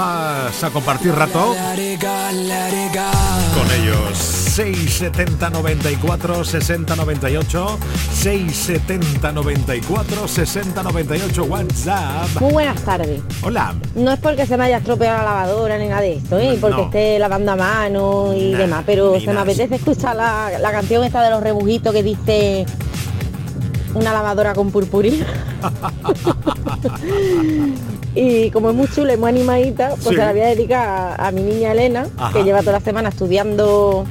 vas 0.00 0.64
a 0.64 0.70
compartir 0.70 1.12
rato 1.14 1.54
con 3.54 3.70
ellos. 3.82 4.16
670 4.18 5.50
94 5.50 6.44
60 6.44 6.96
98 6.96 7.78
670 8.14 9.32
94 9.32 10.26
60 10.28 10.82
98 10.82 11.44
WhatsApp. 11.44 12.40
Muy 12.40 12.52
buenas 12.52 12.80
tardes. 12.82 13.20
Hola. 13.42 13.74
No 13.94 14.10
es 14.12 14.18
porque 14.20 14.46
se 14.46 14.56
me 14.56 14.64
haya 14.64 14.78
estropeado 14.78 15.18
la 15.18 15.24
lavadora 15.24 15.76
ni 15.78 15.86
nada 15.88 16.00
de 16.00 16.14
esto, 16.14 16.38
¿eh? 16.38 16.56
porque 16.60 16.76
No. 16.78 16.84
esté 16.84 17.18
lavando 17.18 17.52
a 17.52 17.56
mano 17.56 18.32
y 18.34 18.52
Nah, 18.52 18.58
demás, 18.58 18.82
pero 18.86 19.14
se 19.20 19.26
me 19.26 19.34
nada. 19.34 19.42
apetece 19.42 19.74
escuchar 19.76 20.16
la, 20.16 20.50
la 20.58 20.72
canción 20.72 21.04
esta 21.04 21.22
de 21.22 21.30
los 21.30 21.42
rebujitos 21.42 21.92
que 21.92 22.02
dice 22.02 22.64
una 23.94 24.12
lavadora 24.14 24.54
con 24.54 24.70
purpurina. 24.70 25.26
y 28.14 28.50
como 28.50 28.70
es 28.70 28.76
muy 28.76 28.88
chula 28.88 29.14
y 29.14 29.16
muy 29.16 29.28
animadita, 29.30 29.90
pues 29.90 30.00
Sí. 30.02 30.08
se 30.10 30.16
la 30.16 30.32
voy 30.32 30.40
a 30.40 30.46
dedicar 30.46 30.88
a, 30.88 31.28
a 31.28 31.30
mi 31.32 31.42
niña 31.42 31.72
Elena, 31.72 32.06
Ajá. 32.16 32.32
que 32.32 32.44
lleva 32.44 32.60
toda 32.60 32.72
la 32.72 32.80
semana 32.80 33.08
estudiando 33.10 34.04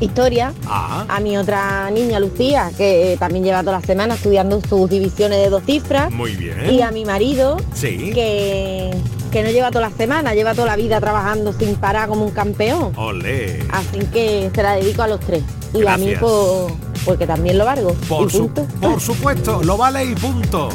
historia. 0.00 0.52
Ah. 0.66 1.04
A 1.08 1.20
mi 1.20 1.36
otra 1.36 1.90
niña 1.90 2.18
Lucía, 2.20 2.70
que 2.76 3.16
también 3.18 3.44
lleva 3.44 3.60
toda 3.60 3.80
la 3.80 3.86
semana 3.86 4.14
estudiando 4.14 4.60
sus 4.66 4.88
divisiones 4.88 5.38
de 5.42 5.50
dos 5.50 5.62
cifras. 5.64 6.10
Muy 6.10 6.34
bien. 6.36 6.70
Y 6.70 6.80
a 6.80 6.90
mi 6.90 7.04
marido, 7.04 7.58
Sí. 7.74 8.10
que, 8.14 8.90
que 9.30 9.42
no 9.42 9.50
lleva 9.50 9.70
toda 9.70 9.90
la 9.90 9.96
semana, 9.96 10.34
lleva 10.34 10.54
toda 10.54 10.68
la 10.68 10.76
vida 10.76 11.00
trabajando 11.00 11.52
sin 11.52 11.74
parar 11.76 12.08
como 12.08 12.24
un 12.24 12.30
campeón. 12.30 12.92
Olé. 12.96 13.62
Así 13.70 13.98
que 14.12 14.50
se 14.54 14.62
la 14.62 14.76
dedico 14.76 15.02
a 15.02 15.08
los 15.08 15.20
tres. 15.20 15.42
Y 15.74 15.86
a 15.86 15.96
mí, 15.98 16.14
pues, 16.18 16.72
porque 17.04 17.26
también 17.26 17.58
lo 17.58 17.64
valgo. 17.66 17.92
Por, 18.08 18.28
y 18.28 18.30
su- 18.30 18.48
por 18.48 19.00
supuesto, 19.00 19.62
lo 19.62 19.76
vale 19.76 20.04
y 20.04 20.14
punto. 20.14 20.70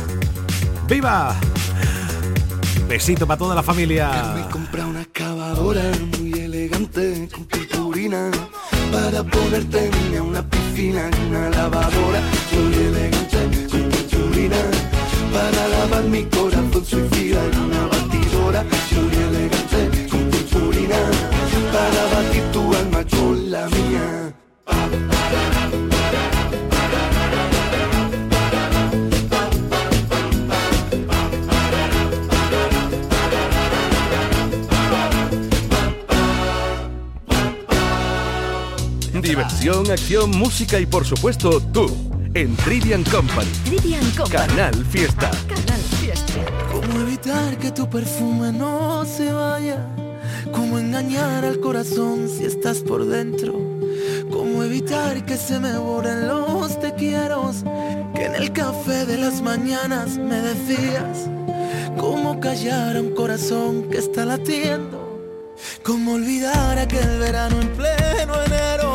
¡Viva! 0.88 1.36
Besito 2.88 3.26
para 3.26 3.38
toda 3.38 3.56
la 3.56 3.64
familia. 3.64 4.48
Compra 4.52 4.86
una 4.86 5.02
excavadora 5.02 5.82
muy 6.18 6.34
elegante 6.34 7.28
con 7.34 7.46
purpurina 7.46 8.30
para 8.92 9.24
ponerte 9.24 9.90
niña 9.90 10.22
una 10.22 10.48
piscina 10.48 11.10
y 11.12 11.28
una 11.28 11.50
lavadora 11.50 12.22
muy 12.52 12.74
elegante 12.74 13.68
con 13.72 13.82
purpurina 13.90 14.58
para 15.34 15.68
lavar 15.68 16.04
mi 16.04 16.24
corazón 16.26 16.86
suicida 16.86 17.42
y 17.54 17.58
una 17.58 17.88
batidora 17.88 18.64
muy 18.92 19.16
elegante 19.16 20.08
con 20.08 20.30
purpurina 20.30 20.98
para 21.74 22.02
batir 22.14 22.44
tu 22.52 22.74
alma 22.76 23.04
con 23.10 23.52
la 23.52 23.68
mía. 23.68 24.45
Acción, 39.68 40.30
música 40.30 40.80
y 40.80 40.86
por 40.86 41.06
supuesto 41.06 41.60
tú 41.60 41.88
en 42.36 42.56
Trivian 42.58 43.04
Company. 43.04 43.50
Trivian 43.66 44.06
Company. 44.12 44.30
Canal 44.30 44.86
Fiesta. 44.86 45.32
Canal 45.48 45.82
Fiesta. 46.00 46.34
¿Cómo 46.72 47.00
evitar 47.02 47.58
que 47.58 47.72
tu 47.72 47.90
perfume 47.90 48.52
no 48.52 49.04
se 49.06 49.34
vaya? 49.34 49.84
¿Cómo 50.54 50.78
engañar 50.78 51.44
al 51.46 51.60
corazón 51.60 52.30
si 52.30 52.46
estás 52.46 52.82
por 52.82 53.08
dentro? 53.08 53.54
¿Cómo 54.30 54.62
evitar 54.62 55.26
que 55.26 55.36
se 55.36 55.60
me 55.60 55.76
borren 55.80 56.28
los 56.28 56.80
te 56.80 56.94
quiero? 56.94 57.52
Que 58.14 58.26
en 58.26 58.36
el 58.36 58.54
café 58.54 59.08
de 59.08 59.18
las 59.18 59.42
mañanas 59.42 60.20
me 60.20 60.42
decías. 60.42 61.28
¿Cómo 61.98 62.40
callar 62.40 62.98
a 62.98 63.02
un 63.02 63.16
corazón 63.16 63.90
que 63.90 63.98
está 63.98 64.26
latiendo? 64.26 65.56
¿Cómo 65.82 66.14
olvidar 66.14 66.78
aquel 66.78 67.18
verano 67.18 67.60
en 67.60 67.70
pleno 67.70 68.44
enero? 68.44 68.95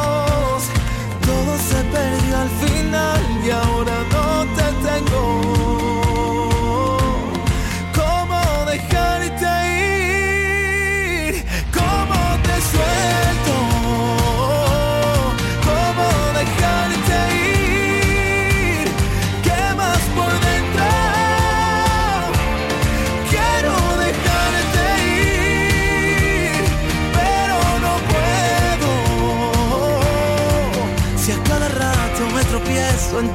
Todo 1.31 1.57
se 1.57 1.81
perdió 1.95 2.37
al 2.37 2.49
final 2.61 3.21
y 3.45 3.49
ahora 3.51 3.97
no 4.11 4.45
te 4.57 4.67
tengo. 4.87 5.90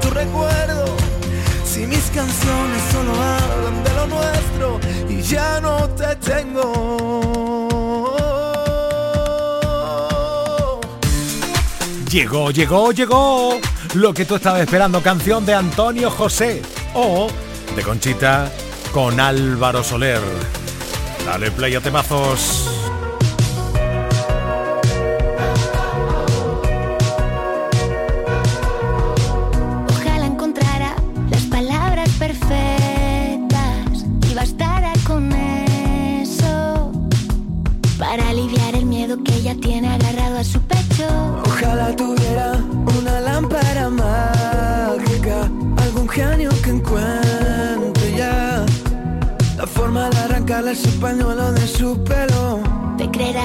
Tu 0.00 0.10
recuerdo, 0.10 0.84
si 1.64 1.86
mis 1.86 2.04
canciones 2.10 2.82
solo 2.92 3.12
hablan 3.12 3.84
de 3.84 3.94
lo 3.94 4.06
nuestro 4.06 4.80
y 5.08 5.22
ya 5.22 5.60
no 5.60 5.88
te 5.90 6.16
tengo. 6.16 7.56
Llegó, 12.10 12.50
llegó, 12.50 12.92
llegó. 12.92 13.58
Lo 13.94 14.14
que 14.14 14.24
tú 14.24 14.36
estabas 14.36 14.60
esperando, 14.60 15.02
canción 15.02 15.44
de 15.44 15.54
Antonio 15.54 16.10
José 16.10 16.62
o 16.94 17.28
de 17.74 17.82
Conchita 17.82 18.50
con 18.92 19.20
Álvaro 19.20 19.82
Soler. 19.84 20.20
Dale 21.24 21.50
play 21.50 21.78
temazos. 21.80 22.75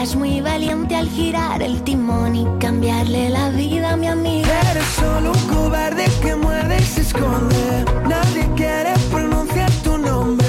Creerás 0.01 0.17
muy 0.17 0.41
valiente 0.41 0.95
al 0.95 1.07
girar 1.09 1.61
el 1.61 1.83
timón 1.83 2.35
y 2.35 2.47
cambiarle 2.59 3.29
la 3.29 3.49
vida 3.49 3.91
a 3.91 3.97
mi 3.97 4.07
amiga. 4.07 4.49
Eres 4.71 4.87
solo 4.99 5.31
un 5.31 5.47
cobarde 5.47 6.05
que 6.23 6.35
muerde 6.35 6.77
y 6.79 6.83
se 6.83 7.01
esconde. 7.01 7.85
Nadie 8.09 8.49
quiere 8.55 8.93
pronunciar 9.11 9.69
tu 9.83 9.99
nombre. 9.99 10.47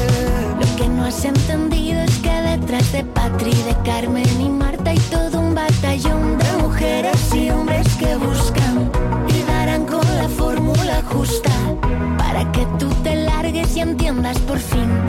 Lo 0.58 0.76
que 0.78 0.88
no 0.88 1.04
has 1.04 1.22
entendido 1.26 2.00
es 2.00 2.16
que 2.20 2.30
detrás 2.30 2.92
de 2.92 3.04
Patri, 3.04 3.52
de 3.52 3.76
Carmen 3.84 4.40
y 4.40 4.48
Marta 4.48 4.88
hay 4.88 4.98
todo 5.10 5.38
un 5.40 5.54
batallón 5.54 6.38
de 6.38 6.52
mujeres 6.62 7.34
y 7.34 7.50
hombres 7.50 7.86
que 7.96 8.16
buscan 8.16 8.90
y 9.28 9.42
darán 9.52 9.84
con 9.84 10.06
la 10.16 10.30
fórmula 10.30 11.02
justa 11.12 11.52
para 12.16 12.50
que 12.52 12.64
tú 12.78 12.88
te 13.02 13.16
largues 13.16 13.76
y 13.76 13.80
entiendas 13.80 14.38
por 14.38 14.58
fin 14.58 15.01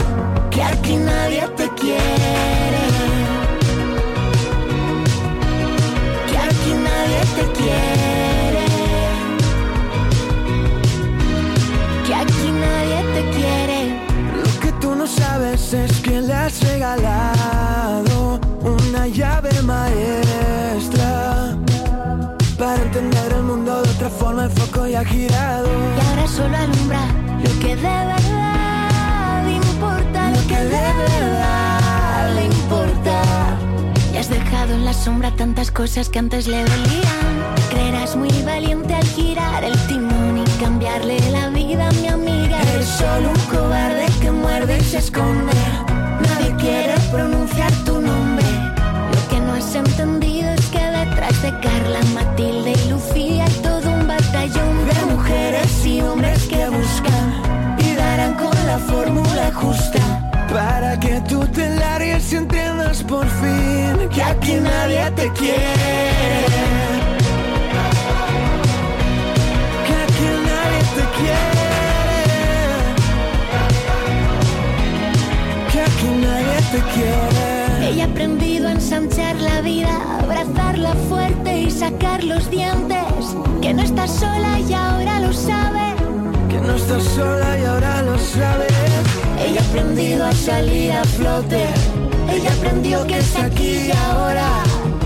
entender 22.96 23.32
el 23.32 23.42
mundo 23.42 23.82
de 23.82 23.90
otra 23.90 24.08
forma. 24.08 24.44
El 24.44 24.50
foco 24.50 24.86
ya 24.86 25.00
ha 25.00 25.04
girado. 25.04 25.66
Y 25.66 26.06
ahora 26.06 26.28
solo 26.28 26.56
alumbra 26.56 27.00
lo 27.42 27.50
que 27.60 27.74
de 27.74 27.82
verdad 27.82 29.46
importa, 29.48 30.30
lo 30.30 30.46
que 30.46 30.56
de 30.56 30.86
verdad 31.08 32.34
le 32.34 32.44
importa. 32.44 33.22
Y 34.12 34.16
has 34.16 34.28
dejado 34.28 34.74
en 34.74 34.84
la 34.84 34.92
sombra 34.92 35.34
tantas 35.34 35.70
cosas 35.72 36.08
que 36.08 36.20
antes 36.20 36.46
le 36.46 36.62
dolían. 36.64 37.34
Creerás 37.70 38.14
muy 38.14 38.30
valiente 38.42 38.94
al 38.94 39.06
girar 39.06 39.64
el 39.64 39.76
timón 39.88 40.38
y 40.38 40.44
cambiarle 40.62 41.18
la 41.32 41.48
vida 41.48 41.88
a 41.88 41.92
mi 41.92 42.06
amiga. 42.06 42.60
Eres 42.74 42.86
solo 42.86 43.30
un 43.30 43.56
cobarde 43.56 44.06
que 44.20 44.30
muerde 44.30 44.78
y 44.78 44.84
se 44.84 44.98
esconde. 44.98 45.52
Nadie 46.20 46.54
quiere 46.56 46.94
pronunciar 47.10 47.72
tu 47.84 48.00
nombre. 48.00 48.46
Lo 49.12 49.28
que 49.28 49.40
no 49.40 49.54
has 49.54 49.74
entendido 49.74 50.50
es 50.50 50.63
de 51.42 51.50
Carla, 51.60 52.00
Matilde 52.14 52.72
y 52.72 52.88
Lucía, 52.90 53.44
todo 53.62 53.90
un 53.90 54.06
batallón 54.06 54.86
de 54.86 55.14
mujeres 55.14 55.86
y 55.86 56.00
hombres 56.00 56.44
que 56.44 56.68
buscan 56.68 57.76
y 57.78 57.94
darán 57.94 58.34
con 58.34 58.54
la 58.66 58.78
fórmula 58.78 59.52
justa. 59.54 60.00
Para 60.52 60.98
que 61.00 61.20
tú 61.28 61.46
te 61.48 61.68
largues 61.76 62.32
y 62.32 62.36
entiendas 62.36 63.02
por 63.02 63.26
fin 63.26 64.08
que 64.10 64.22
aquí 64.22 64.54
nadie 64.54 65.10
te 65.16 65.28
quiere. 65.32 66.44
Que 69.86 69.94
aquí 70.04 70.28
nadie 70.48 70.80
te 70.96 71.04
quiere. 71.16 71.68
Que 75.72 75.80
aquí 75.80 76.08
nadie 76.22 76.58
te 76.72 76.80
quiere. 76.94 77.90
Ella 77.90 78.04
ha 78.04 78.08
aprendido 78.08 78.68
a 78.68 78.72
ensanchar 78.72 79.36
la 79.36 79.60
vida, 79.60 79.94
abrazar 80.20 80.53
fuerte 81.08 81.62
y 81.62 81.70
sacar 81.70 82.22
los 82.22 82.50
dientes. 82.50 83.36
Que 83.62 83.72
no 83.72 83.82
estás 83.82 84.10
sola 84.10 84.60
y 84.60 84.72
ahora 84.74 85.20
lo 85.20 85.32
sabe. 85.32 85.94
Que 86.48 86.58
no 86.60 86.74
estás 86.74 87.02
sola 87.02 87.58
y 87.58 87.64
ahora 87.64 88.02
lo 88.02 88.18
sabe. 88.18 88.66
Ella 89.38 89.60
ha 89.60 89.64
aprendido 89.64 90.26
a 90.26 90.32
salir 90.32 90.92
a 90.92 91.04
flote. 91.04 91.66
Ella 92.30 92.52
aprendió 92.52 93.06
que 93.06 93.18
está 93.18 93.46
aquí 93.46 93.88
y 93.88 93.92
ahora. 93.92 94.48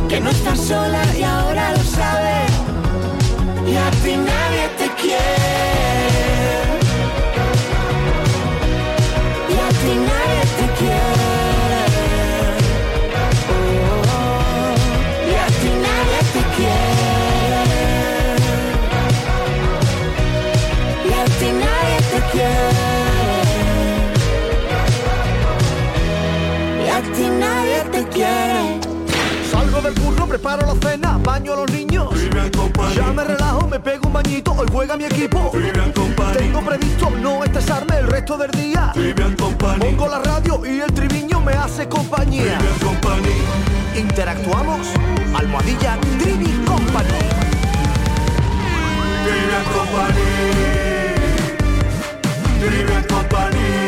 Que 0.08 0.20
no 0.20 0.30
estás 0.30 0.58
sola 0.58 1.02
y 1.16 1.22
ahora 1.22 1.72
lo 1.72 1.82
sabe. 1.84 2.46
Y 3.70 3.76
al 3.76 3.94
final. 3.94 4.47
Preparo 30.48 30.74
la 30.74 30.88
cena, 30.88 31.18
baño 31.22 31.52
a 31.52 31.56
los 31.56 31.70
niños. 31.70 32.08
Ya 32.94 33.12
me 33.12 33.24
relajo, 33.24 33.68
me 33.68 33.78
pego 33.78 34.06
un 34.06 34.14
bañito, 34.14 34.52
hoy 34.52 34.66
juega 34.72 34.96
mi 34.96 35.04
equipo. 35.04 35.52
Tengo 36.36 36.60
previsto 36.62 37.10
no 37.10 37.44
estresarme 37.44 37.98
el 37.98 38.06
resto 38.06 38.38
del 38.38 38.50
día. 38.52 38.92
Pongo 39.78 40.08
la 40.08 40.20
radio 40.20 40.62
y 40.64 40.80
el 40.80 40.92
triviño 40.92 41.40
me 41.40 41.52
hace 41.52 41.86
compañía. 41.88 42.58
Interactuamos, 43.94 44.86
almohadilla 45.34 45.98
Trivi 46.18 46.50
Company. 46.64 47.18
Trivian 49.24 49.64
Company. 49.74 50.22
Trivian 52.60 53.04
Company. 53.04 53.87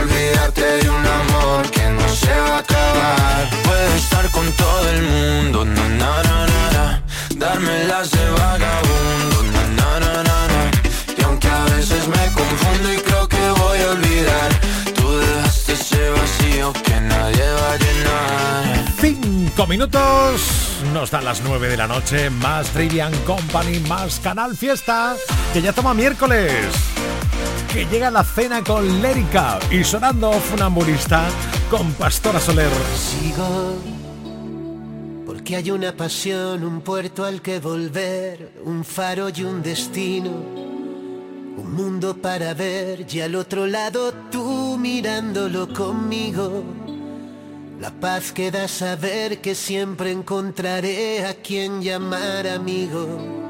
Olvidarte 0.00 0.64
de 0.82 0.88
un 0.88 1.06
amor 1.06 1.70
que 1.70 1.86
no 1.90 2.08
se 2.08 2.32
va 2.46 2.56
a 2.56 2.58
acabar. 2.58 3.50
Puedo 3.64 3.94
estar 3.96 4.30
con 4.30 4.50
todo 4.52 4.88
el 4.90 5.02
mundo, 5.02 5.64
na 5.64 5.88
na 5.88 6.22
na 6.22 6.46
na 6.46 6.70
na. 6.72 7.02
Darme 7.36 7.84
las 7.84 8.10
de 8.10 8.30
vagabundo, 8.30 9.42
na 9.52 9.62
na 9.78 10.00
na 10.00 10.22
na 10.22 10.38
na. 10.52 10.70
Y 11.18 11.22
aunque 11.22 11.48
a 11.48 11.64
veces 11.76 12.08
me 12.08 12.24
confundo 12.32 12.92
y 12.94 12.96
creo 12.96 13.28
que 13.28 13.50
voy 13.62 13.78
a 13.80 13.90
olvidar, 13.90 14.50
tú 14.96 15.18
dejaste 15.18 15.72
ese 15.74 16.10
vacío 16.10 16.72
que 16.72 17.00
nadie 17.00 17.46
va 17.60 17.72
a 17.72 17.76
llenar. 17.76 18.84
Cinco 19.00 19.66
minutos, 19.66 20.40
nos 20.94 21.10
dan 21.10 21.24
las 21.26 21.42
nueve 21.42 21.68
de 21.68 21.76
la 21.76 21.86
noche, 21.86 22.30
más 22.30 22.68
Trivian 22.68 23.12
Company, 23.24 23.80
más 23.80 24.18
Canal 24.20 24.56
Fiesta, 24.56 25.14
que 25.52 25.60
ya 25.60 25.72
toma 25.72 25.92
miércoles, 25.94 26.66
que 27.72 27.86
llega 27.86 28.10
la 28.10 28.24
cena 28.24 28.62
con 28.62 29.00
Lérica 29.00 29.58
y 29.70 29.84
sonando 29.84 30.32
Funambulista 30.32 31.28
con 31.70 31.92
Pastora 31.92 32.40
Soler. 32.40 32.70
Sigo 32.96 34.00
que 35.50 35.56
hay 35.56 35.70
una 35.72 35.96
pasión, 35.96 36.62
un 36.62 36.80
puerto 36.80 37.24
al 37.24 37.42
que 37.42 37.58
volver, 37.58 38.52
un 38.64 38.84
faro 38.84 39.30
y 39.34 39.42
un 39.42 39.62
destino. 39.62 40.30
Un 40.30 41.72
mundo 41.74 42.16
para 42.16 42.54
ver 42.54 43.06
y 43.12 43.20
al 43.20 43.34
otro 43.34 43.66
lado 43.66 44.12
tú 44.30 44.76
mirándolo 44.78 45.72
conmigo. 45.72 46.62
La 47.80 47.90
paz 47.90 48.32
que 48.32 48.52
da 48.52 48.68
saber 48.68 49.40
que 49.40 49.56
siempre 49.56 50.12
encontraré 50.12 51.26
a 51.26 51.34
quien 51.34 51.82
llamar 51.82 52.46
amigo. 52.46 53.49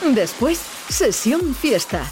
Después, 0.09 0.59
sesión 0.89 1.53
fiesta. 1.53 2.11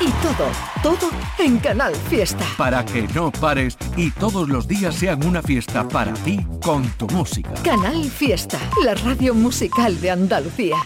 Y 0.00 0.10
todo, 0.22 0.48
todo 0.82 1.10
en 1.38 1.58
Canal 1.58 1.94
Fiesta. 1.94 2.44
Para 2.56 2.84
que 2.84 3.02
no 3.14 3.30
pares 3.30 3.76
y 3.96 4.10
todos 4.10 4.48
los 4.48 4.66
días 4.66 4.94
sean 4.94 5.24
una 5.26 5.42
fiesta 5.42 5.86
para 5.88 6.12
ti 6.14 6.44
con 6.62 6.88
tu 6.90 7.06
música. 7.08 7.52
Canal 7.62 8.04
Fiesta, 8.04 8.58
la 8.84 8.94
radio 8.94 9.34
musical 9.34 10.00
de 10.00 10.10
Andalucía. 10.10 10.76